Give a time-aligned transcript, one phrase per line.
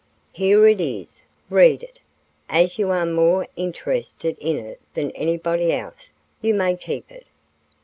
[0.33, 1.21] Here it is;
[1.51, 1.99] read it.
[2.49, 7.27] As you are more interested in it than anybody else, you may keep it."